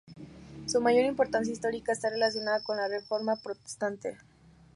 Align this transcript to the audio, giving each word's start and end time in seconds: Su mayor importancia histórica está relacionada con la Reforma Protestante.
Su 0.65 0.81
mayor 0.81 1.05
importancia 1.05 1.53
histórica 1.53 1.91
está 1.93 2.09
relacionada 2.09 2.63
con 2.63 2.75
la 2.75 2.87
Reforma 2.87 3.35
Protestante. 3.35 4.17